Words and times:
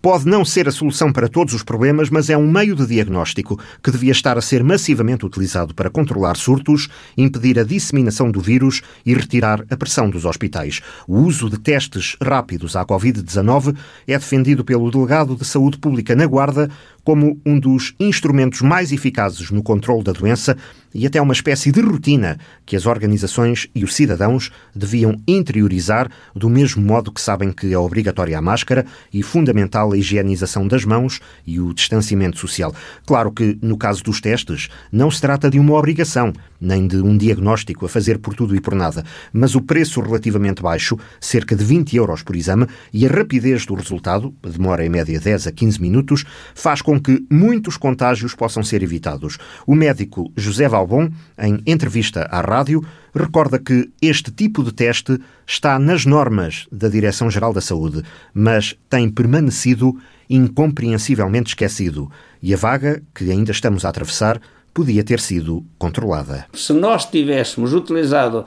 Pode 0.00 0.26
não 0.26 0.44
ser 0.44 0.68
a 0.68 0.72
solução 0.72 1.12
para 1.12 1.28
todos 1.28 1.52
os 1.54 1.64
problemas, 1.64 2.08
mas 2.08 2.30
é 2.30 2.36
um 2.36 2.48
meio 2.48 2.76
de 2.76 2.86
diagnóstico 2.86 3.58
que 3.82 3.90
devia 3.90 4.12
estar 4.12 4.38
a 4.38 4.40
ser 4.40 4.62
massivamente 4.62 5.26
utilizado 5.26 5.74
para 5.74 5.90
controlar 5.90 6.36
surtos, 6.36 6.88
impedir 7.16 7.58
a 7.58 7.64
disseminação 7.64 8.30
do 8.30 8.40
vírus 8.40 8.80
e 9.04 9.12
retirar 9.12 9.64
a 9.68 9.76
pressão 9.76 10.08
dos 10.08 10.24
hospitais. 10.24 10.80
O 11.08 11.18
uso 11.18 11.50
de 11.50 11.58
testes 11.58 12.16
rápidos 12.22 12.76
à 12.76 12.84
Covid-19 12.84 13.76
é 14.06 14.16
defendido 14.16 14.64
pelo 14.64 14.88
delegado 14.88 15.34
de 15.34 15.44
Saúde 15.44 15.78
Pública 15.78 16.14
na 16.14 16.26
Guarda 16.26 16.70
como 17.08 17.40
um 17.46 17.58
dos 17.58 17.94
instrumentos 17.98 18.60
mais 18.60 18.92
eficazes 18.92 19.50
no 19.50 19.62
controle 19.62 20.04
da 20.04 20.12
doença 20.12 20.58
e 20.94 21.06
até 21.06 21.20
uma 21.20 21.32
espécie 21.32 21.70
de 21.72 21.80
rotina 21.80 22.38
que 22.66 22.76
as 22.76 22.84
organizações 22.84 23.66
e 23.74 23.84
os 23.84 23.94
cidadãos 23.94 24.50
deviam 24.74 25.16
interiorizar, 25.26 26.10
do 26.34 26.50
mesmo 26.50 26.82
modo 26.82 27.12
que 27.12 27.20
sabem 27.20 27.50
que 27.50 27.72
é 27.72 27.78
obrigatória 27.78 28.38
a 28.38 28.42
máscara 28.42 28.84
e 29.12 29.22
fundamental 29.22 29.92
a 29.92 29.96
higienização 29.96 30.66
das 30.66 30.84
mãos 30.84 31.20
e 31.46 31.60
o 31.60 31.72
distanciamento 31.72 32.38
social. 32.38 32.74
Claro 33.06 33.32
que, 33.32 33.58
no 33.62 33.78
caso 33.78 34.02
dos 34.02 34.20
testes, 34.20 34.68
não 34.92 35.10
se 35.10 35.20
trata 35.20 35.50
de 35.50 35.58
uma 35.58 35.74
obrigação, 35.74 36.32
nem 36.60 36.86
de 36.86 36.96
um 36.96 37.16
diagnóstico 37.16 37.86
a 37.86 37.88
fazer 37.88 38.18
por 38.18 38.34
tudo 38.34 38.54
e 38.54 38.60
por 38.60 38.74
nada, 38.74 39.04
mas 39.32 39.54
o 39.54 39.62
preço 39.62 40.00
relativamente 40.00 40.62
baixo, 40.62 40.98
cerca 41.20 41.54
de 41.54 41.64
20 41.64 41.96
euros 41.96 42.22
por 42.22 42.36
exame, 42.36 42.66
e 42.92 43.06
a 43.06 43.10
rapidez 43.10 43.64
do 43.64 43.74
resultado, 43.74 44.34
demora 44.42 44.84
em 44.84 44.88
média 44.88 45.18
10 45.18 45.46
a 45.46 45.52
15 45.52 45.80
minutos, 45.80 46.24
faz 46.54 46.82
com 46.82 46.97
que 46.98 47.24
muitos 47.30 47.76
contágios 47.76 48.34
possam 48.34 48.62
ser 48.62 48.82
evitados. 48.82 49.38
O 49.66 49.74
médico 49.74 50.32
José 50.36 50.68
Valbon, 50.68 51.10
em 51.38 51.62
entrevista 51.66 52.28
à 52.30 52.40
rádio, 52.40 52.84
recorda 53.14 53.58
que 53.58 53.90
este 54.00 54.30
tipo 54.30 54.62
de 54.62 54.72
teste 54.72 55.18
está 55.46 55.78
nas 55.78 56.04
normas 56.04 56.66
da 56.70 56.88
Direção-Geral 56.88 57.52
da 57.52 57.60
Saúde, 57.60 58.02
mas 58.34 58.76
tem 58.88 59.08
permanecido 59.08 59.96
incompreensivelmente 60.28 61.50
esquecido. 61.50 62.10
E 62.42 62.52
a 62.52 62.56
vaga, 62.56 63.02
que 63.14 63.30
ainda 63.30 63.50
estamos 63.50 63.84
a 63.84 63.88
atravessar, 63.88 64.40
podia 64.72 65.02
ter 65.02 65.18
sido 65.18 65.64
controlada. 65.76 66.46
Se 66.54 66.72
nós 66.72 67.04
tivéssemos 67.04 67.72
utilizado, 67.72 68.44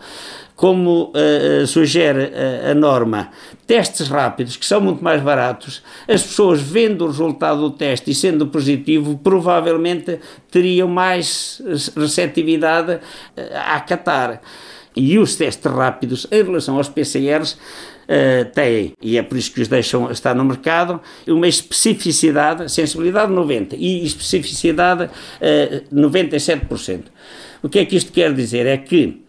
como 0.62 1.12
uh, 1.16 1.66
sugere 1.66 2.26
uh, 2.26 2.70
a 2.70 2.76
norma, 2.76 3.32
testes 3.66 4.08
rápidos, 4.10 4.56
que 4.56 4.64
são 4.64 4.80
muito 4.80 5.04
mais 5.04 5.20
baratos, 5.20 5.82
as 6.08 6.22
pessoas 6.22 6.62
vendo 6.62 7.04
o 7.04 7.08
resultado 7.08 7.62
do 7.62 7.72
teste 7.72 8.12
e 8.12 8.14
sendo 8.14 8.46
positivo, 8.46 9.20
provavelmente 9.24 10.20
teriam 10.52 10.88
mais 10.88 11.60
receptividade 11.98 13.00
a 13.56 13.78
acatar. 13.78 14.40
E 14.96 15.18
os 15.18 15.36
testes 15.36 15.72
rápidos, 15.72 16.28
em 16.32 16.44
relação 16.44 16.78
aos 16.78 16.90
PCRs, 16.90 17.54
uh, 17.54 18.46
têm, 18.54 18.94
e 19.02 19.18
é 19.18 19.24
por 19.24 19.40
isso 19.40 19.52
que 19.52 19.62
os 19.62 19.68
deixam 19.68 20.12
estar 20.12 20.36
no 20.36 20.46
mercado, 20.46 21.02
uma 21.28 21.48
especificidade, 21.48 22.72
sensibilidade 22.72 23.34
90% 23.34 23.78
e 23.80 24.06
especificidade 24.06 25.06
uh, 25.06 25.96
97%. 25.96 27.06
O 27.64 27.70
que 27.70 27.80
é 27.80 27.86
que 27.86 27.96
isto 27.96 28.12
quer 28.12 28.32
dizer? 28.32 28.68
É 28.68 28.78
que 28.78 29.24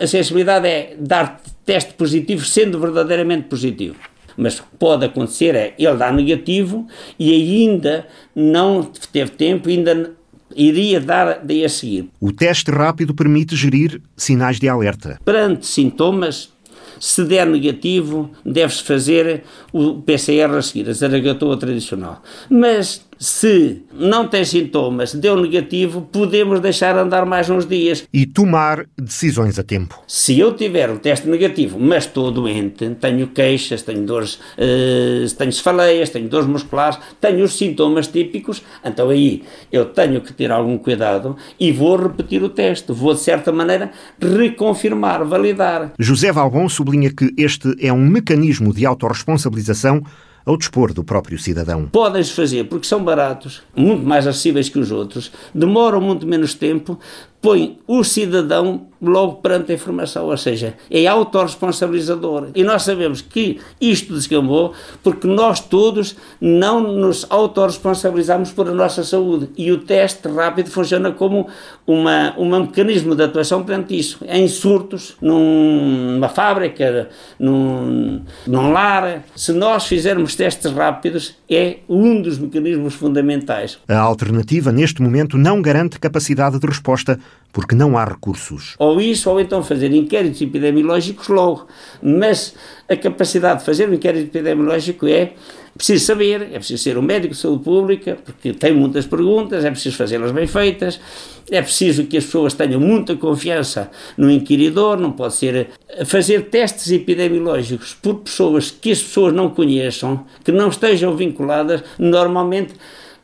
a 0.00 0.06
sensibilidade 0.06 0.66
é 0.66 0.96
dar 0.98 1.40
teste 1.64 1.94
positivo 1.94 2.44
sendo 2.44 2.78
verdadeiramente 2.78 3.48
positivo. 3.48 3.96
Mas 4.36 4.60
pode 4.78 5.04
acontecer 5.04 5.54
é 5.54 5.74
ele 5.78 5.96
dar 5.96 6.12
negativo 6.12 6.86
e 7.18 7.32
ainda 7.32 8.06
não 8.34 8.82
teve 9.12 9.30
tempo, 9.30 9.68
ainda 9.68 10.12
iria 10.56 11.00
dar 11.00 11.40
daí 11.42 11.64
a 11.64 11.68
seguir. 11.68 12.08
O 12.20 12.32
teste 12.32 12.70
rápido 12.70 13.14
permite 13.14 13.54
gerir 13.54 14.00
sinais 14.16 14.58
de 14.58 14.68
alerta. 14.68 15.18
Perante 15.24 15.66
sintomas, 15.66 16.52
se 16.98 17.24
der 17.24 17.46
negativo, 17.46 18.30
deve-se 18.44 18.82
fazer 18.82 19.44
o 19.72 20.00
PCR 20.02 20.54
a 20.56 20.62
seguir, 20.62 20.88
a 20.88 20.92
zaragatoa 20.92 21.56
tradicional. 21.56 22.22
Mas 22.48 23.04
se 23.18 23.82
não 23.92 24.28
tem 24.28 24.44
sintomas, 24.44 25.14
deu 25.14 25.40
negativo, 25.40 26.02
podemos 26.02 26.60
deixar 26.60 26.96
andar 26.96 27.24
mais 27.24 27.48
uns 27.50 27.66
dias. 27.66 28.06
E 28.12 28.26
tomar 28.26 28.86
decisões 28.96 29.58
a 29.58 29.62
tempo. 29.62 30.02
Se 30.06 30.38
eu 30.38 30.54
tiver 30.54 30.90
um 30.90 30.96
teste 30.96 31.28
negativo, 31.28 31.78
mas 31.78 32.04
estou 32.04 32.30
doente, 32.30 32.88
tenho 33.00 33.28
queixas, 33.28 33.82
tenho 33.82 34.04
dores, 34.04 34.34
uh, 34.34 35.34
tenho 35.36 35.52
cefaleias, 35.52 36.10
tenho 36.10 36.28
dores 36.28 36.46
musculares, 36.46 36.98
tenho 37.20 37.44
os 37.44 37.56
sintomas 37.56 38.06
típicos, 38.08 38.62
então 38.84 39.10
aí 39.10 39.42
eu 39.72 39.86
tenho 39.86 40.20
que 40.20 40.32
ter 40.32 40.50
algum 40.50 40.78
cuidado 40.78 41.36
e 41.58 41.72
vou 41.72 41.96
repetir 41.96 42.42
o 42.42 42.48
teste. 42.48 42.92
Vou, 42.92 43.14
de 43.14 43.20
certa 43.20 43.52
maneira, 43.52 43.90
reconfirmar, 44.20 45.24
validar. 45.24 45.92
José 45.98 46.32
Valbon 46.32 46.68
sublinha 46.68 47.10
que 47.12 47.32
este 47.36 47.74
é 47.80 47.92
um 47.92 48.06
mecanismo 48.06 48.72
de 48.72 48.84
autorresponsabilização 48.84 50.02
ao 50.44 50.56
dispor 50.56 50.92
do 50.92 51.02
próprio 51.02 51.38
cidadão. 51.38 51.86
Podem-se 51.86 52.32
fazer 52.32 52.64
porque 52.64 52.86
são 52.86 53.02
baratos, 53.02 53.62
muito 53.74 54.04
mais 54.04 54.26
acessíveis 54.26 54.68
que 54.68 54.78
os 54.78 54.90
outros, 54.90 55.32
demoram 55.54 56.00
muito 56.00 56.26
menos 56.26 56.54
tempo, 56.54 56.98
põe 57.44 57.78
o 57.86 58.02
cidadão 58.02 58.86
logo 59.02 59.34
perante 59.34 59.70
a 59.70 59.74
informação, 59.74 60.26
ou 60.26 60.36
seja, 60.38 60.74
é 60.90 61.06
autorresponsabilizador. 61.06 62.48
E 62.54 62.64
nós 62.64 62.84
sabemos 62.84 63.20
que 63.20 63.60
isto 63.78 64.14
descambou 64.14 64.72
porque 65.02 65.26
nós 65.26 65.60
todos 65.60 66.16
não 66.40 66.80
nos 66.80 67.26
autorresponsabilizamos 67.28 68.50
por 68.50 68.66
a 68.68 68.72
nossa 68.72 69.04
saúde. 69.04 69.50
E 69.58 69.70
o 69.70 69.78
teste 69.78 70.26
rápido 70.28 70.70
funciona 70.70 71.12
como 71.12 71.48
uma, 71.86 72.34
um 72.38 72.48
mecanismo 72.60 73.14
de 73.14 73.24
atuação 73.24 73.62
perante 73.62 73.98
isso. 73.98 74.24
Em 74.26 74.48
surtos, 74.48 75.14
numa 75.20 76.30
fábrica, 76.30 77.10
num, 77.38 78.22
num 78.46 78.72
lar, 78.72 79.22
se 79.36 79.52
nós 79.52 79.86
fizermos 79.86 80.34
testes 80.34 80.72
rápidos, 80.72 81.34
é 81.50 81.78
um 81.88 82.22
dos 82.22 82.38
mecanismos 82.38 82.94
fundamentais. 82.94 83.78
A 83.86 83.98
alternativa, 83.98 84.72
neste 84.72 85.02
momento, 85.02 85.36
não 85.36 85.60
garante 85.60 85.98
capacidade 85.98 86.58
de 86.58 86.66
resposta 86.66 87.18
porque 87.54 87.76
não 87.76 87.96
há 87.96 88.04
recursos. 88.04 88.74
Ou 88.80 89.00
isso, 89.00 89.30
ou 89.30 89.40
então 89.40 89.62
fazer 89.62 89.92
inquéritos 89.94 90.42
epidemiológicos 90.42 91.28
logo. 91.28 91.68
Mas 92.02 92.54
a 92.88 92.96
capacidade 92.96 93.60
de 93.60 93.64
fazer 93.64 93.88
um 93.88 93.94
inquérito 93.94 94.24
epidemiológico 94.24 95.06
é 95.06 95.34
preciso 95.76 96.04
saber, 96.04 96.48
é 96.52 96.58
preciso 96.58 96.82
ser 96.82 96.98
um 96.98 97.02
médico 97.02 97.32
de 97.32 97.40
saúde 97.40 97.62
pública, 97.62 98.18
porque 98.24 98.52
tem 98.52 98.72
muitas 98.72 99.06
perguntas, 99.06 99.64
é 99.64 99.70
preciso 99.70 99.96
fazê-las 99.96 100.32
bem 100.32 100.48
feitas, 100.48 101.00
é 101.48 101.62
preciso 101.62 102.06
que 102.06 102.16
as 102.16 102.24
pessoas 102.24 102.54
tenham 102.54 102.80
muita 102.80 103.14
confiança 103.16 103.88
no 104.16 104.30
inquiridor, 104.30 104.98
não 104.98 105.12
pode 105.12 105.34
ser 105.34 105.68
fazer 106.06 106.48
testes 106.48 106.90
epidemiológicos 106.90 107.94
por 107.94 108.16
pessoas 108.16 108.70
que 108.70 108.90
as 108.90 109.00
pessoas 109.00 109.32
não 109.32 109.50
conheçam, 109.50 110.24
que 110.44 110.50
não 110.50 110.68
estejam 110.68 111.16
vinculadas, 111.16 111.82
normalmente 111.98 112.74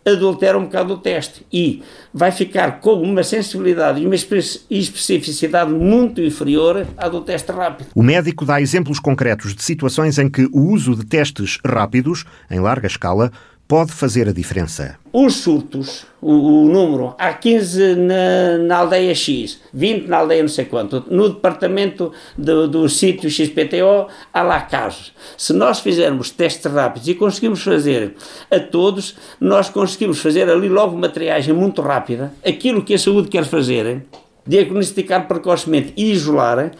adultera 0.05 0.59
um 0.59 0.65
bocado 0.65 0.94
o 0.94 0.99
teste 0.99 1.47
e 1.53 1.83
vai 2.12 2.33
ficar 2.33 2.81
com 2.81 2.94
uma 3.03 3.22
sensibilidade 3.22 4.00
e 4.00 4.06
uma 4.06 4.15
especificidade 4.15 5.71
muito 5.71 6.21
inferior 6.21 6.87
à 6.97 7.09
do 7.09 7.21
teste 7.21 7.53
rápido. 7.53 7.88
O 7.94 8.03
médico 8.03 8.44
dá 8.44 8.60
exemplos 8.60 8.99
concretos 8.99 9.55
de 9.55 9.62
situações 9.62 10.19
em 10.19 10.28
que 10.28 10.49
o 10.53 10.71
uso 10.72 10.97
de 10.97 11.05
testes 11.05 11.59
rápidos, 11.65 12.25
em 12.50 12.60
larga 12.60 12.87
escala, 12.87 13.31
pode 13.71 13.93
fazer 13.93 14.29
a 14.29 14.33
diferença? 14.33 14.99
Os 15.13 15.35
surtos, 15.35 16.05
o, 16.21 16.65
o 16.65 16.69
número, 16.69 17.15
há 17.17 17.33
15 17.33 17.95
na, 17.95 18.59
na, 18.59 18.77
aldeia 18.79 19.15
X, 19.15 19.61
20 19.73 20.09
na 20.09 20.17
aldeia 20.17 20.43
não 20.43 20.49
sei 20.49 20.65
quanto, 20.65 21.05
no 21.09 21.29
departamento 21.29 22.13
do, 22.37 22.67
do 22.67 22.89
sítio 22.89 23.31
XPTO 23.31 24.09
há 24.35 24.43
lá 24.43 24.61
casos. 24.63 25.13
Se 25.37 25.53
nós 25.53 25.79
fizermos 25.79 26.33
testes 26.33 26.71
rápidos 26.73 27.07
e 27.07 27.15
conseguimos 27.15 27.63
fazer 27.63 28.17
a 28.51 28.59
todos, 28.59 29.17
nós 29.41 29.69
conseguimos 29.69 30.19
fazer 30.19 30.51
ali 30.51 30.69
logo 30.69 30.97
uma 30.97 31.09
triagem 31.09 31.55
muito 31.55 31.81
rápida, 31.81 32.35
aquilo 32.45 32.83
que 32.83 32.95
a 32.95 32.99
saúde 32.99 33.29
quer 33.29 33.45
fazer, 33.45 34.03
diagnosticar 34.45 35.29
precocemente 35.29 35.93
e 35.97 36.11
isolar, 36.11 36.73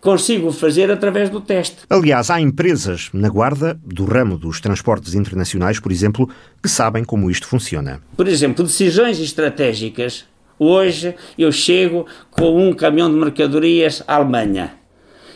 consigo 0.00 0.52
fazer 0.52 0.90
através 0.90 1.28
do 1.30 1.40
teste. 1.40 1.78
Aliás, 1.88 2.30
há 2.30 2.40
empresas 2.40 3.08
na 3.12 3.28
Guarda, 3.28 3.78
do 3.84 4.04
ramo 4.04 4.38
dos 4.38 4.60
transportes 4.60 5.14
internacionais, 5.14 5.80
por 5.80 5.90
exemplo, 5.90 6.28
que 6.62 6.68
sabem 6.68 7.04
como 7.04 7.30
isto 7.30 7.46
funciona. 7.46 8.00
Por 8.16 8.28
exemplo, 8.28 8.64
decisões 8.64 9.18
estratégicas. 9.18 10.24
Hoje 10.58 11.14
eu 11.36 11.52
chego 11.52 12.06
com 12.30 12.68
um 12.68 12.72
caminhão 12.72 13.10
de 13.10 13.16
mercadorias 13.16 14.02
à 14.06 14.14
Alemanha. 14.14 14.74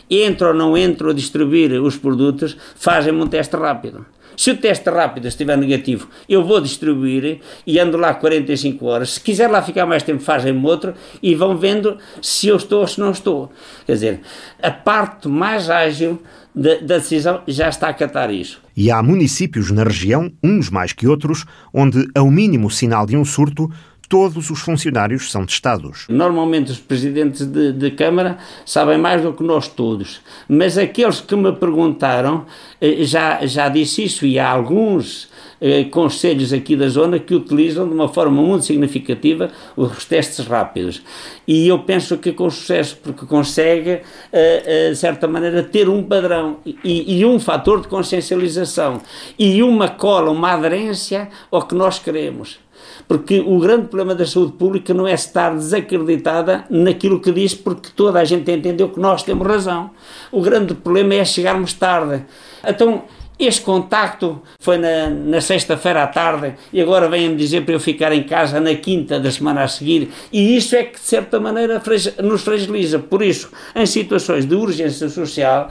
Entro 0.09 0.49
ou 0.49 0.53
não 0.53 0.77
entro 0.77 1.11
a 1.11 1.13
distribuir 1.13 1.71
os 1.81 1.95
produtos, 1.95 2.57
fazem-me 2.75 3.21
um 3.21 3.27
teste 3.27 3.55
rápido. 3.55 4.05
Se 4.41 4.49
o 4.49 4.57
teste 4.57 4.89
rápido 4.89 5.27
estiver 5.27 5.55
negativo, 5.55 6.07
eu 6.27 6.43
vou 6.43 6.59
distribuir 6.59 7.41
e 7.67 7.77
ando 7.77 7.95
lá 7.95 8.11
45 8.11 8.83
horas. 8.87 9.11
Se 9.11 9.21
quiser 9.21 9.47
lá 9.47 9.61
ficar 9.61 9.85
mais 9.85 10.01
tempo, 10.01 10.19
fazem-me 10.19 10.65
outro 10.65 10.95
e 11.21 11.35
vão 11.35 11.55
vendo 11.55 11.99
se 12.23 12.47
eu 12.47 12.55
estou 12.55 12.81
ou 12.81 12.87
se 12.87 12.99
não 12.99 13.11
estou. 13.11 13.51
Quer 13.85 13.93
dizer, 13.93 14.21
a 14.59 14.71
parte 14.71 15.27
mais 15.27 15.69
ágil 15.69 16.19
da, 16.55 16.73
da 16.77 16.97
decisão 16.97 17.43
já 17.47 17.69
está 17.69 17.89
a 17.89 17.93
catar 17.93 18.31
isso. 18.33 18.59
E 18.75 18.89
há 18.89 19.03
municípios 19.03 19.69
na 19.69 19.83
região, 19.83 20.31
uns 20.43 20.71
mais 20.71 20.91
que 20.91 21.07
outros, 21.07 21.45
onde, 21.71 22.07
ao 22.15 22.31
mínimo 22.31 22.71
sinal 22.71 23.05
de 23.05 23.15
um 23.15 23.23
surto, 23.23 23.69
todos 24.11 24.49
os 24.49 24.59
funcionários 24.59 25.31
são 25.31 25.45
testados. 25.45 26.05
Normalmente 26.09 26.69
os 26.69 26.77
presidentes 26.77 27.45
de, 27.45 27.71
de, 27.71 27.91
Câmara 27.91 28.37
sabem 28.65 28.97
mais 28.97 29.21
do 29.21 29.31
que 29.31 29.41
nós 29.41 29.69
todos, 29.69 30.19
mas 30.49 30.77
aqueles 30.77 31.21
que 31.21 31.33
me 31.33 31.53
perguntaram, 31.53 32.45
eh, 32.81 33.05
já, 33.05 33.45
já 33.45 33.69
disse 33.69 34.03
isso 34.03 34.25
e 34.25 34.37
há 34.37 34.49
alguns 34.49 35.29
eh, 35.61 35.85
conselhos 35.85 36.51
aqui 36.51 36.75
da 36.75 36.89
zona 36.89 37.19
que 37.19 37.33
utilizam 37.33 37.87
de 37.87 37.93
uma 37.93 38.09
forma 38.09 38.41
muito 38.41 38.65
significativa 38.65 39.49
os 39.77 40.03
testes 40.03 40.45
rápidos. 40.45 41.01
E 41.47 41.69
eu 41.69 41.79
penso 41.79 42.17
que 42.17 42.33
com 42.33 42.49
sucesso, 42.49 42.97
porque 43.01 43.25
consegue, 43.25 44.01
eh, 44.33 44.89
de 44.89 44.95
certa 44.97 45.25
maneira, 45.25 45.63
ter 45.63 45.87
um 45.87 46.03
padrão 46.03 46.57
e, 46.65 47.19
e 47.19 47.25
um 47.25 47.39
fator 47.39 47.79
de 47.79 47.87
consciencialização 47.87 48.99
e 49.39 49.63
uma 49.63 49.87
cola, 49.87 50.29
uma 50.31 50.51
aderência 50.51 51.29
ao 51.49 51.65
que 51.65 51.75
nós 51.75 51.97
queremos. 51.97 52.59
Porque 53.07 53.39
o 53.39 53.59
grande 53.59 53.87
problema 53.87 54.15
da 54.15 54.25
saúde 54.25 54.53
pública 54.53 54.93
não 54.93 55.07
é 55.07 55.13
estar 55.13 55.55
desacreditada 55.55 56.65
naquilo 56.69 57.19
que 57.19 57.31
diz, 57.31 57.53
porque 57.53 57.89
toda 57.95 58.19
a 58.19 58.25
gente 58.25 58.51
entendeu 58.51 58.89
que 58.89 58.99
nós 58.99 59.23
temos 59.23 59.45
razão. 59.47 59.91
O 60.31 60.41
grande 60.41 60.73
problema 60.73 61.15
é 61.15 61.25
chegarmos 61.25 61.73
tarde. 61.73 62.23
Então, 62.65 63.03
este 63.45 63.61
contacto 63.61 64.41
foi 64.59 64.77
na, 64.77 65.09
na 65.09 65.41
sexta-feira 65.41 66.03
à 66.03 66.07
tarde 66.07 66.53
e 66.71 66.81
agora 66.81 67.09
vêm-me 67.09 67.35
dizer 67.35 67.65
para 67.65 67.73
eu 67.73 67.79
ficar 67.79 68.11
em 68.13 68.23
casa 68.23 68.59
na 68.59 68.75
quinta 68.75 69.19
da 69.19 69.31
semana 69.31 69.63
a 69.63 69.67
seguir. 69.67 70.11
E 70.31 70.55
isso 70.55 70.75
é 70.75 70.83
que, 70.83 70.99
de 70.99 71.05
certa 71.05 71.39
maneira, 71.39 71.81
nos 72.23 72.41
fragiliza. 72.41 72.99
Por 72.99 73.21
isso, 73.21 73.51
em 73.75 73.85
situações 73.85 74.45
de 74.45 74.55
urgência 74.55 75.09
social, 75.09 75.69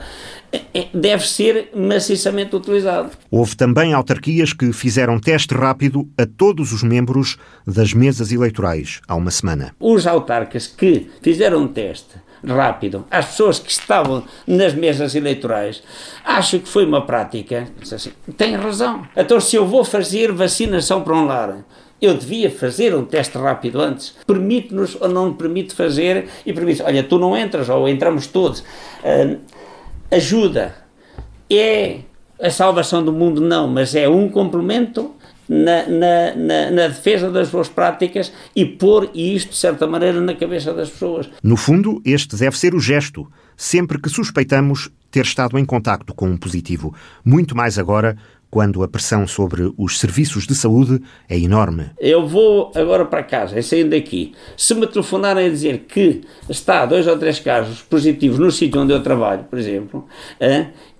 é, 0.51 0.61
é, 0.73 0.87
deve 0.93 1.25
ser 1.25 1.69
maciçamente 1.73 2.55
utilizado. 2.55 3.11
Houve 3.29 3.55
também 3.55 3.93
autarquias 3.93 4.51
que 4.51 4.73
fizeram 4.73 5.19
teste 5.19 5.53
rápido 5.53 6.09
a 6.17 6.25
todos 6.25 6.73
os 6.73 6.83
membros 6.83 7.37
das 7.65 7.93
mesas 7.93 8.31
eleitorais 8.31 8.99
há 9.07 9.15
uma 9.15 9.31
semana. 9.31 9.73
Os 9.79 10.05
autarcas 10.05 10.67
que 10.67 11.09
fizeram 11.21 11.67
teste 11.67 12.15
rápido 12.45 13.05
às 13.09 13.27
pessoas 13.27 13.59
que 13.59 13.71
estavam 13.71 14.23
nas 14.47 14.73
mesas 14.73 15.15
eleitorais, 15.15 15.83
acho 16.23 16.59
que 16.59 16.67
foi 16.67 16.85
uma 16.85 17.05
prática. 17.05 17.67
Assim, 17.81 18.11
tem 18.37 18.55
razão. 18.55 19.07
Então, 19.15 19.39
se 19.39 19.55
eu 19.55 19.65
vou 19.65 19.83
fazer 19.83 20.31
vacinação 20.31 21.01
para 21.01 21.15
um 21.15 21.25
lar, 21.25 21.63
eu 22.01 22.15
devia 22.15 22.49
fazer 22.49 22.95
um 22.95 23.05
teste 23.05 23.37
rápido 23.37 23.79
antes. 23.79 24.15
Permite-nos 24.25 24.99
ou 24.99 25.07
não 25.07 25.33
permite 25.33 25.75
fazer 25.75 26.27
e 26.45 26.51
permite, 26.51 26.81
olha, 26.81 27.03
tu 27.03 27.19
não 27.19 27.37
entras 27.37 27.69
ou 27.69 27.87
entramos 27.87 28.25
todos. 28.27 28.61
Uh, 29.03 29.39
ajuda. 30.09 30.75
É 31.49 31.99
a 32.41 32.49
salvação 32.49 33.03
do 33.03 33.13
mundo? 33.13 33.39
Não, 33.39 33.67
mas 33.67 33.93
é 33.93 34.09
um 34.09 34.27
complemento 34.27 35.13
na, 35.51 35.85
na, 35.85 36.35
na, 36.35 36.71
na, 36.71 36.87
defesa 36.87 37.29
das 37.29 37.49
boas 37.49 37.67
práticas 37.67 38.31
e 38.55 38.65
pôr 38.65 39.11
isto, 39.13 39.49
de 39.49 39.57
certa 39.57 39.85
maneira, 39.85 40.21
na 40.21 40.33
cabeça 40.33 40.73
das 40.73 40.89
pessoas. 40.89 41.29
No 41.43 41.57
fundo, 41.57 42.01
este 42.05 42.37
deve 42.37 42.57
ser 42.57 42.73
o 42.73 42.79
gesto, 42.79 43.29
sempre 43.57 43.99
que 43.99 44.07
suspeitamos 44.07 44.89
ter 45.11 45.25
estado 45.25 45.59
em 45.59 45.65
contacto 45.65 46.13
com 46.13 46.29
um 46.29 46.37
positivo. 46.37 46.95
Muito 47.25 47.53
mais 47.53 47.77
agora, 47.77 48.15
quando 48.49 48.81
a 48.81 48.87
pressão 48.87 49.27
sobre 49.27 49.73
os 49.77 49.99
serviços 49.99 50.47
de 50.47 50.55
saúde 50.55 51.01
é 51.27 51.37
enorme. 51.37 51.87
Eu 51.99 52.25
vou 52.25 52.71
agora 52.73 53.03
para 53.03 53.21
casa, 53.21 53.59
é 53.59 53.61
saindo 53.61 53.89
daqui. 53.89 54.33
Se 54.55 54.73
me 54.73 54.87
telefonarem 54.87 55.47
a 55.47 55.49
dizer 55.49 55.79
que 55.79 56.21
está 56.47 56.85
dois 56.85 57.05
ou 57.07 57.17
três 57.17 57.41
casos 57.41 57.81
positivos 57.81 58.39
no 58.39 58.51
sítio 58.51 58.79
onde 58.79 58.93
eu 58.93 59.03
trabalho, 59.03 59.43
por 59.43 59.59
exemplo, 59.59 60.07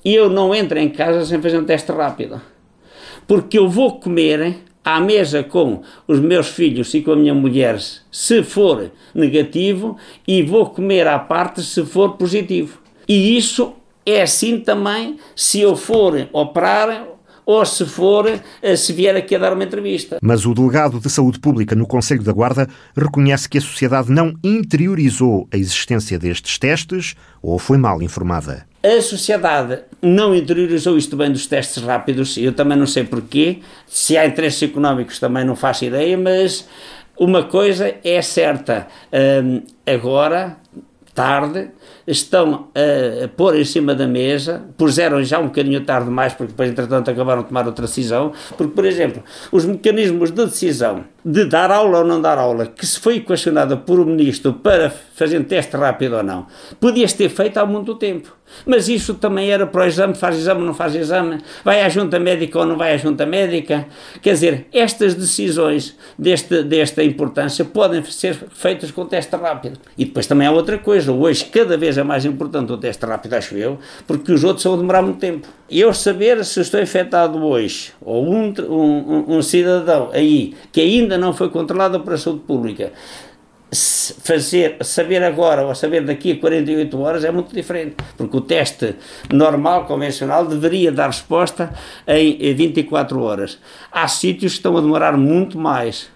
e 0.03 0.13
eu 0.13 0.29
não 0.29 0.53
entro 0.53 0.77
em 0.77 0.89
casa 0.89 1.25
sem 1.25 1.41
fazer 1.41 1.57
um 1.57 1.63
teste 1.63 1.89
rápido 1.93 2.50
porque 3.27 3.57
eu 3.57 3.69
vou 3.69 3.99
comer 3.99 4.57
à 4.83 4.99
mesa 4.99 5.43
com 5.43 5.81
os 6.07 6.19
meus 6.19 6.47
filhos 6.47 6.93
e 6.93 7.01
com 7.01 7.11
a 7.11 7.15
minha 7.15 7.33
mulher 7.33 7.79
se 8.11 8.43
for 8.43 8.91
negativo 9.13 9.97
e 10.27 10.41
vou 10.41 10.69
comer 10.69 11.07
à 11.07 11.19
parte 11.19 11.61
se 11.61 11.85
for 11.85 12.17
positivo. 12.17 12.79
E 13.07 13.37
isso 13.37 13.73
é 14.05 14.21
assim 14.21 14.59
também 14.59 15.17
se 15.35 15.61
eu 15.61 15.75
for 15.75 16.27
operar 16.33 17.07
ou 17.45 17.65
se 17.65 17.85
for, 17.85 18.39
eh, 18.61 18.75
se 18.75 18.93
vier 18.93 19.15
aqui 19.15 19.35
a 19.35 19.39
dar 19.39 19.53
uma 19.53 19.63
entrevista. 19.63 20.19
Mas 20.21 20.45
o 20.45 20.53
delegado 20.53 20.99
de 20.99 21.09
Saúde 21.09 21.39
Pública 21.39 21.75
no 21.75 21.87
Conselho 21.87 22.23
da 22.23 22.31
Guarda 22.31 22.67
reconhece 22.95 23.49
que 23.49 23.57
a 23.57 23.61
sociedade 23.61 24.11
não 24.11 24.33
interiorizou 24.43 25.47
a 25.51 25.57
existência 25.57 26.17
destes 26.17 26.57
testes 26.57 27.15
ou 27.41 27.57
foi 27.59 27.77
mal 27.77 28.01
informada. 28.01 28.70
A 28.83 28.99
sociedade 28.99 29.83
não 30.01 30.33
interiorizou 30.33 30.97
isto 30.97 31.15
bem 31.15 31.31
dos 31.31 31.45
testes 31.45 31.83
rápidos, 31.83 32.35
eu 32.37 32.51
também 32.51 32.75
não 32.75 32.87
sei 32.87 33.03
porquê, 33.03 33.59
se 33.85 34.17
há 34.17 34.25
interesses 34.25 34.63
económicos 34.63 35.19
também 35.19 35.45
não 35.45 35.55
faço 35.55 35.85
ideia, 35.85 36.17
mas 36.17 36.67
uma 37.15 37.43
coisa 37.43 37.93
é 38.03 38.19
certa, 38.23 38.87
hum, 39.43 39.61
agora, 39.85 40.57
tarde, 41.13 41.69
estão 42.11 42.67
a, 42.75 43.27
pôr 43.29 43.57
em 43.57 43.65
cima 43.65 43.95
da 43.95 44.05
mesa, 44.05 44.61
puseram 44.77 45.23
já 45.23 45.39
um 45.39 45.45
bocadinho 45.45 45.83
tarde 45.83 46.05
demais, 46.05 46.33
porque 46.33 46.51
depois, 46.51 46.69
entretanto, 46.69 47.09
acabaram 47.09 47.41
de 47.41 47.47
tomar 47.47 47.65
outra 47.65 47.85
decisão, 47.85 48.31
porque, 48.57 48.73
por 48.73 48.85
exemplo, 48.85 49.23
os 49.51 49.65
mecanismos 49.65 50.31
de 50.31 50.45
decisão 50.45 51.05
de 51.23 51.45
dar 51.45 51.71
aula 51.71 51.99
ou 51.99 52.05
não 52.05 52.19
dar 52.19 52.37
aula, 52.37 52.65
que 52.65 52.85
se 52.85 52.99
foi 52.99 53.17
equacionada 53.17 53.77
por 53.77 53.99
o 53.99 54.05
ministro 54.05 54.53
para 54.53 54.89
fazer 54.89 55.39
um 55.39 55.43
teste 55.43 55.75
rápido 55.77 56.17
ou 56.17 56.23
não, 56.23 56.47
podia-se 56.79 57.15
ter 57.15 57.29
feito 57.29 57.57
há 57.57 57.65
muito 57.65 57.95
tempo. 57.95 58.35
Mas 58.65 58.89
isso 58.89 59.13
também 59.13 59.49
era 59.49 59.65
para 59.65 59.83
o 59.83 59.87
exame, 59.87 60.13
faz 60.13 60.37
exame 60.37 60.61
ou 60.61 60.65
não 60.65 60.73
faz 60.73 60.93
exame, 60.95 61.39
vai 61.63 61.81
à 61.81 61.89
junta 61.89 62.19
médica 62.19 62.59
ou 62.59 62.65
não 62.65 62.75
vai 62.75 62.93
à 62.93 62.97
junta 62.97 63.25
médica. 63.25 63.85
Quer 64.21 64.33
dizer, 64.33 64.67
estas 64.73 65.13
decisões 65.13 65.95
deste, 66.17 66.63
desta 66.63 67.03
importância 67.03 67.63
podem 67.63 68.03
ser 68.03 68.33
feitas 68.33 68.91
com 68.91 69.05
teste 69.05 69.35
rápido. 69.35 69.79
E 69.97 70.05
depois 70.05 70.27
também 70.27 70.47
há 70.47 70.51
outra 70.51 70.77
coisa, 70.77 71.11
hoje 71.11 71.45
cada 71.45 71.77
vez 71.77 71.97
é 72.01 72.03
mais 72.03 72.25
importante 72.25 72.71
o 72.71 72.77
teste 72.77 73.05
rápido, 73.05 73.33
acho 73.33 73.55
eu, 73.55 73.79
porque 74.05 74.31
os 74.31 74.43
outros 74.43 74.63
vão 74.63 74.77
demorar 74.77 75.01
muito 75.01 75.19
tempo. 75.19 75.47
Eu 75.69 75.93
saber 75.93 76.43
se 76.43 76.61
estou 76.61 76.81
infectado 76.81 77.37
hoje, 77.43 77.93
ou 78.01 78.27
um, 78.27 78.53
um, 78.69 79.37
um 79.37 79.41
cidadão 79.41 80.09
aí 80.11 80.55
que 80.71 80.81
ainda 80.81 81.17
não 81.17 81.33
foi 81.33 81.49
controlado 81.49 81.99
pela 82.01 82.17
saúde 82.17 82.41
pública, 82.41 82.91
fazer, 83.73 84.77
saber 84.81 85.23
agora 85.23 85.65
ou 85.65 85.73
saber 85.73 86.03
daqui 86.03 86.33
a 86.33 86.39
48 86.39 86.99
horas 86.99 87.23
é 87.23 87.31
muito 87.31 87.55
diferente, 87.55 87.95
porque 88.17 88.35
o 88.35 88.41
teste 88.41 88.95
normal, 89.31 89.85
convencional, 89.85 90.45
deveria 90.45 90.91
dar 90.91 91.07
resposta 91.07 91.71
em 92.05 92.53
24 92.53 93.21
horas. 93.21 93.59
Há 93.91 94.07
sítios 94.07 94.53
que 94.53 94.57
estão 94.57 94.75
a 94.77 94.81
demorar 94.81 95.15
muito 95.15 95.57
mais. 95.57 96.09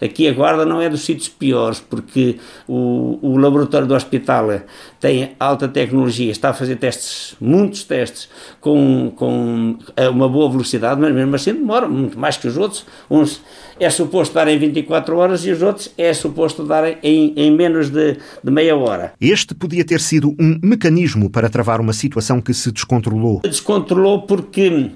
Aqui 0.00 0.28
a 0.28 0.32
guarda 0.32 0.64
não 0.64 0.80
é 0.80 0.88
dos 0.88 1.02
sítios 1.02 1.28
piores, 1.28 1.80
porque 1.80 2.36
o, 2.66 3.18
o 3.20 3.36
laboratório 3.36 3.86
do 3.86 3.94
hospital 3.94 4.60
tem 5.00 5.32
alta 5.38 5.66
tecnologia, 5.66 6.30
está 6.30 6.50
a 6.50 6.54
fazer 6.54 6.76
testes, 6.76 7.34
muitos 7.40 7.82
testes, 7.84 8.28
com, 8.60 9.12
com 9.16 9.76
uma 10.10 10.28
boa 10.28 10.50
velocidade, 10.50 11.00
mas 11.00 11.12
mesmo 11.12 11.34
assim 11.34 11.52
demora 11.52 11.88
muito 11.88 12.18
mais 12.18 12.36
que 12.36 12.46
os 12.46 12.56
outros. 12.56 12.86
Uns 13.10 13.42
é 13.80 13.90
suposto 13.90 14.34
dar 14.34 14.48
em 14.48 14.58
24 14.58 15.16
horas 15.16 15.44
e 15.44 15.50
os 15.50 15.62
outros 15.62 15.90
é 15.96 16.12
suposto 16.12 16.64
dar 16.64 16.84
em, 17.02 17.32
em 17.36 17.50
menos 17.50 17.90
de, 17.90 18.16
de 18.42 18.50
meia 18.50 18.76
hora. 18.76 19.12
Este 19.20 19.54
podia 19.54 19.84
ter 19.84 20.00
sido 20.00 20.34
um 20.38 20.58
mecanismo 20.62 21.30
para 21.30 21.48
travar 21.48 21.80
uma 21.80 21.92
situação 21.92 22.40
que 22.40 22.54
se 22.54 22.70
descontrolou. 22.72 23.40
Descontrolou 23.42 24.22
porque 24.22 24.90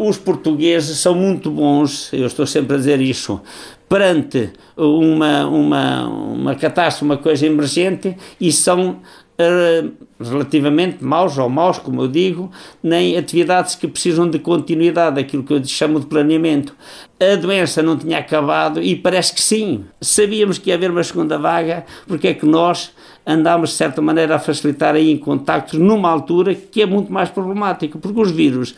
os 0.00 0.18
portugueses 0.18 0.98
são 0.98 1.14
muito 1.14 1.50
bons, 1.50 2.12
eu 2.12 2.26
estou 2.26 2.46
sempre 2.46 2.74
a 2.74 2.78
dizer 2.78 3.00
isso, 3.00 3.40
perante 3.88 4.50
uma, 4.76 5.46
uma, 5.46 6.08
uma 6.08 6.54
catástrofe, 6.54 7.04
uma 7.04 7.16
coisa 7.16 7.46
emergente, 7.46 8.16
e 8.40 8.50
são 8.50 9.00
uh, 9.38 9.92
relativamente 10.20 11.02
maus 11.02 11.38
ou 11.38 11.48
maus, 11.48 11.78
como 11.78 12.02
eu 12.02 12.08
digo, 12.08 12.50
nem 12.82 13.16
atividades 13.16 13.76
que 13.76 13.86
precisam 13.86 14.28
de 14.28 14.38
continuidade, 14.40 15.20
aquilo 15.20 15.44
que 15.44 15.52
eu 15.52 15.64
chamo 15.64 16.00
de 16.00 16.06
planeamento. 16.06 16.74
A 17.20 17.36
doença 17.36 17.82
não 17.82 17.96
tinha 17.96 18.18
acabado 18.18 18.82
e 18.82 18.96
parece 18.96 19.32
que 19.32 19.40
sim. 19.40 19.84
Sabíamos 20.00 20.58
que 20.58 20.70
ia 20.70 20.74
haver 20.74 20.90
uma 20.90 21.04
segunda 21.04 21.38
vaga, 21.38 21.84
porque 22.06 22.28
é 22.28 22.34
que 22.34 22.46
nós 22.46 22.90
andámos, 23.28 23.70
de 23.70 23.76
certa 23.76 24.00
maneira, 24.00 24.36
a 24.36 24.38
facilitar 24.38 24.94
aí 24.94 25.18
contactos 25.18 25.78
numa 25.78 26.10
altura 26.10 26.54
que 26.54 26.80
é 26.80 26.86
muito 26.86 27.12
mais 27.12 27.28
problemática, 27.28 27.98
porque 27.98 28.18
os 28.18 28.30
vírus 28.30 28.74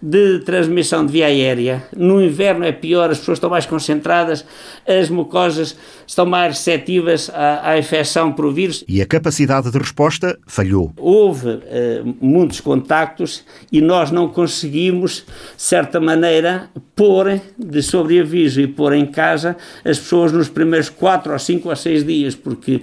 de 0.00 0.40
transmissão 0.40 1.06
de 1.06 1.12
via 1.12 1.26
aérea. 1.26 1.84
No 1.96 2.22
inverno 2.22 2.64
é 2.64 2.72
pior, 2.72 3.10
as 3.10 3.18
pessoas 3.18 3.36
estão 3.36 3.50
mais 3.50 3.66
concentradas, 3.66 4.44
as 4.86 5.08
mucosas 5.08 5.76
estão 6.06 6.26
mais 6.26 6.58
receptivas 6.58 7.30
à, 7.32 7.70
à 7.70 7.78
infecção 7.78 8.32
por 8.32 8.52
vírus. 8.52 8.84
E 8.86 9.00
a 9.00 9.06
capacidade 9.06 9.70
de 9.70 9.78
resposta 9.78 10.38
falhou. 10.46 10.92
Houve 10.96 11.48
uh, 11.48 12.16
muitos 12.20 12.60
contactos 12.60 13.44
e 13.72 13.80
nós 13.80 14.10
não 14.10 14.28
conseguimos, 14.28 15.24
de 15.56 15.62
certa 15.62 16.00
maneira, 16.00 16.68
pôr 16.94 17.40
de 17.58 17.82
sobreaviso 17.82 18.60
e 18.60 18.66
pôr 18.66 18.92
em 18.92 19.06
casa 19.06 19.56
as 19.84 19.98
pessoas 19.98 20.30
nos 20.32 20.48
primeiros 20.48 20.88
4 20.88 21.32
ou 21.32 21.38
5 21.38 21.68
ou 21.68 21.76
6 21.76 22.04
dias, 22.04 22.34
porque 22.34 22.82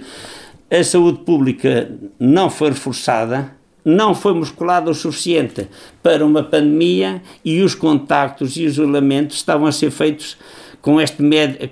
a 0.78 0.84
saúde 0.84 1.18
pública 1.18 1.90
não 2.18 2.48
foi 2.50 2.70
reforçada 2.70 3.52
não 3.84 4.14
foi 4.14 4.32
musculado 4.32 4.90
o 4.90 4.94
suficiente 4.94 5.68
para 6.02 6.24
uma 6.24 6.42
pandemia 6.42 7.20
e 7.44 7.60
os 7.60 7.74
contactos 7.74 8.56
e 8.56 8.64
os 8.64 8.72
isolamentos 8.72 9.36
estavam 9.36 9.66
a 9.66 9.72
ser 9.72 9.90
feitos 9.90 10.38
com 10.80 11.00
este, 11.00 11.22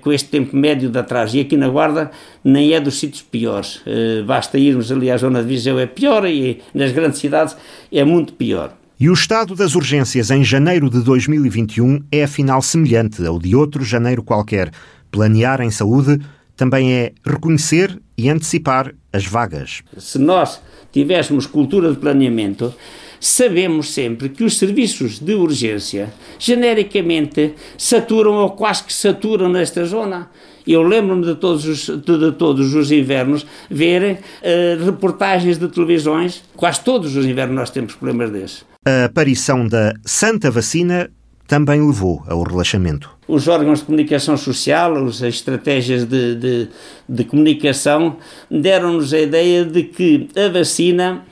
com 0.01 0.11
este 0.11 0.29
tempo 0.29 0.55
médio 0.55 0.89
de 0.89 0.97
atraso. 0.97 1.37
E 1.37 1.41
aqui 1.41 1.57
na 1.57 1.67
Guarda 1.69 2.11
nem 2.43 2.73
é 2.73 2.79
dos 2.79 2.99
sítios 2.99 3.23
piores. 3.23 3.77
Uh, 3.77 4.23
basta 4.25 4.57
irmos 4.57 4.91
ali 4.91 5.09
à 5.09 5.17
zona 5.17 5.41
de 5.41 5.47
Viseu, 5.47 5.79
é 5.79 5.85
pior, 5.85 6.25
e 6.27 6.61
nas 6.73 6.91
grandes 6.91 7.19
cidades 7.19 7.55
é 7.91 8.03
muito 8.03 8.33
pior. 8.33 8.75
E 8.99 9.09
o 9.09 9.13
estado 9.13 9.55
das 9.55 9.75
urgências 9.75 10.31
em 10.31 10.43
janeiro 10.43 10.89
de 10.89 11.01
2021 11.03 12.03
é 12.11 12.23
afinal 12.23 12.61
semelhante 12.61 13.25
ao 13.25 13.39
de 13.39 13.55
outro 13.55 13.83
janeiro 13.83 14.23
qualquer. 14.23 14.71
Planear 15.11 15.61
em 15.61 15.69
saúde 15.69 16.19
também 16.55 16.93
é 16.93 17.13
reconhecer 17.25 17.99
e 18.17 18.29
antecipar 18.29 18.93
as 19.11 19.25
vagas. 19.25 19.81
Se 19.97 20.19
nós 20.19 20.61
tivéssemos 20.91 21.45
cultura 21.45 21.91
de 21.91 21.97
planeamento, 21.97 22.73
sabemos 23.19 23.93
sempre 23.93 24.29
que 24.29 24.43
os 24.43 24.57
serviços 24.57 25.19
de 25.19 25.33
urgência, 25.33 26.13
genericamente, 26.37 27.53
saturam 27.77 28.33
ou 28.33 28.51
quase 28.51 28.83
que 28.83 28.93
saturam 28.93 29.49
nesta 29.49 29.85
zona. 29.85 30.29
Eu 30.65 30.81
lembro-me 30.81 31.25
de 31.25 31.35
todos 31.35 31.65
os, 31.65 31.85
de, 31.85 32.17
de, 32.17 32.31
todos 32.33 32.73
os 32.73 32.91
invernos 32.91 33.45
ver 33.69 34.19
uh, 34.19 34.85
reportagens 34.85 35.57
de 35.57 35.67
televisões, 35.67 36.43
quase 36.55 36.81
todos 36.81 37.15
os 37.15 37.25
invernos 37.25 37.55
nós 37.55 37.69
temos 37.69 37.95
problemas 37.95 38.29
desses. 38.29 38.65
A 38.85 39.05
aparição 39.05 39.67
da 39.67 39.93
Santa 40.05 40.51
Vacina 40.51 41.09
também 41.47 41.85
levou 41.85 42.23
ao 42.27 42.41
relaxamento. 42.43 43.09
Os 43.27 43.47
órgãos 43.47 43.79
de 43.79 43.85
comunicação 43.85 44.35
social, 44.35 44.95
as 45.05 45.21
estratégias 45.21 46.05
de, 46.05 46.35
de, 46.35 46.67
de 47.07 47.23
comunicação, 47.23 48.17
deram-nos 48.49 49.13
a 49.13 49.19
ideia 49.19 49.63
de 49.63 49.83
que 49.83 50.27
a 50.35 50.49
vacina 50.49 51.23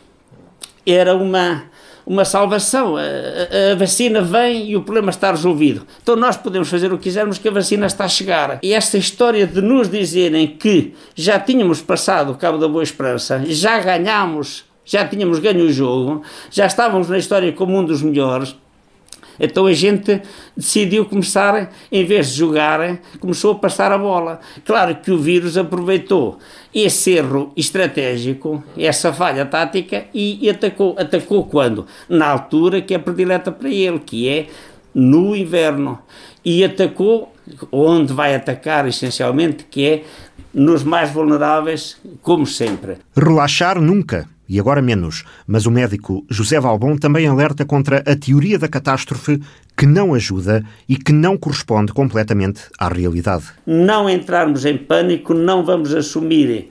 era 0.86 1.16
uma, 1.16 1.64
uma 2.06 2.26
salvação. 2.26 2.96
A, 2.98 3.72
a, 3.72 3.76
vacina 3.76 4.22
vem 4.22 4.70
e 4.70 4.76
o 4.76 4.82
problema 4.82 5.10
está 5.10 5.32
resolvido. 5.32 5.86
Então 6.02 6.16
nós 6.16 6.38
podemos 6.38 6.70
fazer 6.70 6.92
o 6.92 6.98
que 6.98 7.04
quisermos 7.04 7.38
que 7.38 7.48
a 7.48 7.52
vacina 7.52 7.86
está 7.86 8.06
a 8.06 8.10
chegar. 8.10 8.60
E 8.62 8.74
esta 8.74 8.98
história 8.98 9.46
de 9.46 9.62
nos 9.62 9.90
dizerem 9.90 10.48
que 10.48 10.94
já 11.16 11.40
tínhamos 11.40 11.82
passado 11.82 12.32
o 12.32 12.36
Cabo 12.36 12.58
da 12.58 12.68
Boa 12.68 12.84
Esperança, 12.84 13.44
já 13.48 13.80
ganhámos, 13.80 14.66
já 14.86 15.08
tínhamos 15.08 15.40
ganho 15.40 15.66
o 15.66 15.72
jogo, 15.72 16.22
já 16.50 16.66
estávamos 16.66 17.10
na 17.10 17.18
história 17.18 17.52
como 17.54 17.78
um 17.78 17.86
dos 17.86 18.02
melhores, 18.02 18.56
então 19.40 19.66
a 19.66 19.74
gente 19.74 20.22
decidiu 20.56 21.06
começar, 21.06 21.72
em 21.92 22.06
vez 22.06 22.32
de 22.32 22.38
jogar, 22.38 23.00
começou 23.20 23.54
a 23.54 23.56
passar 23.56 23.92
a 23.92 23.98
bola. 23.98 24.40
Claro 24.66 24.96
que 24.96 25.12
o 25.12 25.18
vírus 25.18 25.58
aproveitou 25.58 26.40
esse 26.74 27.12
erro 27.12 27.52
estratégico, 27.56 28.64
essa 28.78 29.12
falha 29.12 29.46
tática 29.46 30.06
e, 30.14 30.50
atacou. 30.50 30.96
Atacou 30.98 31.46
quando? 31.46 31.86
Na 32.08 32.28
altura 32.28 32.82
que 32.82 32.94
é 32.94 32.98
predileta 32.98 33.52
para 33.52 33.70
ele, 33.70 34.00
que 34.00 34.28
é 34.28 34.48
no 34.94 35.36
inverno. 35.36 36.00
E 36.44 36.64
atacou 36.64 37.34
onde 37.72 38.14
vai 38.14 38.36
atacar 38.36 38.88
essencialmente, 38.88 39.66
que 39.70 39.86
é 39.86 40.04
nos 40.54 40.84
mais 40.84 41.12
vulneráveis, 41.12 41.98
como 42.22 42.46
sempre. 42.46 42.98
Relaxar 43.16 43.80
nunca 43.80 44.28
e 44.52 44.60
agora 44.60 44.82
menos, 44.82 45.24
mas 45.48 45.66
o 45.66 45.72
médico 45.72 46.26
José 46.30 46.60
Valbon 46.60 46.98
também 46.98 47.26
alerta 47.26 47.64
contra 47.64 48.00
a 48.00 48.16
teoria 48.18 48.60
da 48.60 48.68
catástrofe 48.68 49.40
que 49.78 49.86
não 49.86 50.14
ajuda 50.14 50.62
e 50.90 50.98
que 50.98 51.14
não 51.14 51.38
corresponde 51.38 51.94
completamente 51.94 52.64
à 52.78 52.90
realidade. 52.90 53.46
Não 53.66 54.10
entrarmos 54.10 54.66
em 54.66 54.78
pânico, 54.78 55.34
não 55.34 55.64
vamos 55.64 55.96
assumir 55.96 56.68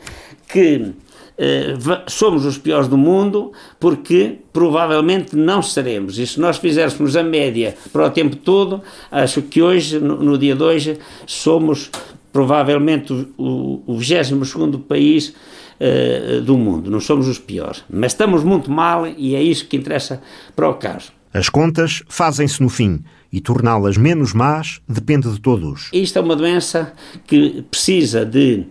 que 0.46 0.92
eh, 1.38 1.74
somos 2.06 2.44
os 2.44 2.58
piores 2.58 2.86
do 2.86 2.98
mundo, 2.98 3.50
porque 3.80 4.36
provavelmente 4.52 5.34
não 5.34 5.62
seremos. 5.62 6.18
E 6.18 6.26
se 6.26 6.38
nós 6.38 6.58
fizéssemos 6.58 7.16
a 7.16 7.22
média 7.22 7.74
para 7.90 8.04
o 8.04 8.10
tempo 8.10 8.36
todo, 8.36 8.82
acho 9.10 9.40
que 9.40 9.62
hoje, 9.62 9.98
no, 9.98 10.22
no 10.22 10.36
dia 10.36 10.54
de 10.54 10.62
hoje, 10.62 10.98
somos 11.24 11.90
provavelmente 12.30 13.26
o, 13.38 13.82
o 13.86 13.96
22 13.96 14.82
país 14.86 15.34
uh, 15.80 16.40
do 16.42 16.56
mundo. 16.56 16.90
Não 16.90 17.00
somos 17.00 17.26
os 17.26 17.38
piores. 17.38 17.84
Mas 17.88 18.12
estamos 18.12 18.44
muito 18.44 18.70
mal 18.70 19.06
e 19.06 19.34
é 19.34 19.42
isso 19.42 19.66
que 19.66 19.76
interessa 19.76 20.20
para 20.54 20.68
o 20.68 20.74
caso. 20.74 21.12
As 21.32 21.48
contas 21.48 22.02
fazem-se 22.08 22.60
no 22.60 22.68
fim 22.68 23.04
e 23.32 23.40
torná-las 23.40 23.96
menos 23.96 24.32
más 24.32 24.80
depende 24.88 25.30
de 25.30 25.40
todos. 25.40 25.88
Isto 25.92 26.18
é 26.18 26.22
uma 26.22 26.36
doença 26.36 26.92
que 27.26 27.62
precisa 27.70 28.26
de 28.26 28.66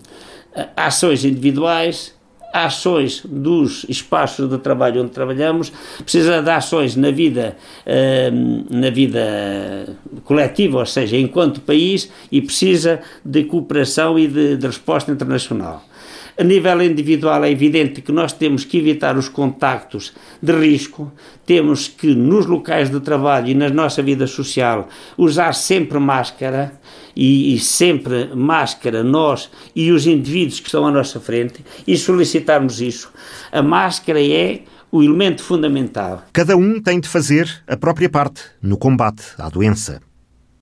uh, 0.55 0.67
ações 0.75 1.23
individuais, 1.23 2.13
ações 2.51 3.21
dos 3.25 3.85
espaços 3.87 4.49
de 4.49 4.57
trabalho 4.57 5.03
onde 5.03 5.11
trabalhamos, 5.11 5.71
precisa 5.99 6.41
de 6.41 6.49
ações 6.49 6.95
na 6.95 7.11
vida, 7.11 7.55
uh, 7.85 8.75
na 8.75 8.89
vida 8.89 9.95
coletiva, 10.25 10.79
ou 10.79 10.85
seja, 10.85 11.15
enquanto 11.15 11.61
país, 11.61 12.11
e 12.31 12.41
precisa 12.41 12.99
de 13.23 13.45
cooperação 13.45 14.19
e 14.19 14.27
de, 14.27 14.57
de 14.57 14.67
resposta 14.67 15.11
internacional. 15.11 15.85
A 16.39 16.43
nível 16.43 16.81
individual 16.81 17.43
é 17.43 17.51
evidente 17.51 18.01
que 18.01 18.13
nós 18.13 18.31
temos 18.31 18.63
que 18.63 18.77
evitar 18.77 19.17
os 19.17 19.27
contactos 19.27 20.13
de 20.41 20.53
risco, 20.53 21.11
temos 21.45 21.89
que 21.89 22.15
nos 22.15 22.45
locais 22.45 22.89
de 22.89 22.97
trabalho 23.01 23.49
e 23.49 23.53
na 23.53 23.67
nossa 23.67 24.01
vida 24.01 24.25
social 24.25 24.87
usar 25.17 25.51
sempre 25.51 25.99
máscara 25.99 26.79
e, 27.13 27.53
e 27.53 27.59
sempre 27.59 28.33
máscara 28.33 29.03
nós 29.03 29.51
e 29.75 29.91
os 29.91 30.07
indivíduos 30.07 30.61
que 30.61 30.67
estão 30.67 30.87
à 30.87 30.91
nossa 30.91 31.19
frente 31.19 31.61
e 31.85 31.97
solicitarmos 31.97 32.79
isso. 32.79 33.11
A 33.51 33.61
máscara 33.61 34.25
é 34.25 34.61
o 34.89 35.03
elemento 35.03 35.43
fundamental. 35.43 36.23
Cada 36.31 36.55
um 36.55 36.81
tem 36.81 37.01
de 37.01 37.09
fazer 37.09 37.53
a 37.67 37.75
própria 37.75 38.09
parte 38.09 38.43
no 38.61 38.77
combate 38.77 39.23
à 39.37 39.49
doença. 39.49 39.99